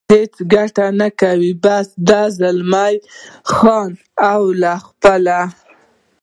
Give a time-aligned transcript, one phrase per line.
[0.13, 2.93] هېڅ ګټه نه کوي، بس یې ده، زلمی
[3.51, 3.91] خان
[4.31, 5.41] او له خپلو.